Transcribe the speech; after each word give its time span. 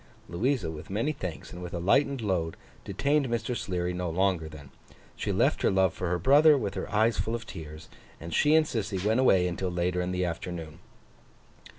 Louisa, 0.27 0.71
with 0.71 0.89
many 0.89 1.11
thanks 1.11 1.53
and 1.53 1.61
with 1.61 1.75
a 1.75 1.79
lightened 1.79 2.21
load, 2.21 2.57
detained 2.83 3.27
Mr. 3.29 3.55
Sleary 3.55 3.93
no 3.93 4.09
longer 4.09 4.49
then. 4.49 4.71
She 5.15 5.31
left 5.31 5.61
her 5.61 5.69
love 5.69 5.93
for 5.93 6.09
her 6.09 6.17
brother, 6.17 6.57
with 6.57 6.73
her 6.73 6.91
eyes 6.91 7.19
full 7.19 7.35
of 7.35 7.45
tears; 7.45 7.87
and 8.19 8.33
she 8.33 8.55
and 8.55 8.65
Sissy 8.65 8.97
went 9.05 9.19
away 9.19 9.47
until 9.47 9.69
later 9.69 10.01
in 10.01 10.11
the 10.11 10.25
afternoon. 10.25 10.79